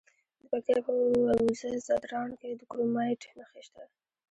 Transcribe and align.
د 0.39 0.41
پکتیا 0.51 0.77
په 0.85 0.91
وزه 1.45 1.69
ځدراڼ 1.85 2.29
کې 2.39 2.49
د 2.55 2.61
کرومایټ 2.71 3.21
نښې 3.37 3.61
شته. 3.67 3.83